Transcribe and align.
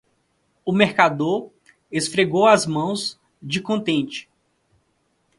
O 0.65 0.71
mercador 0.71 1.51
esfregou 1.91 2.47
as 2.47 2.65
mãos 2.65 3.19
de 3.39 3.61
contente. 3.61 4.27